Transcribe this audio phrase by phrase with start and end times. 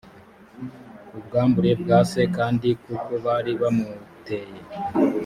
[1.17, 4.59] ubwambure bwa se kandi kuko bari bamuteye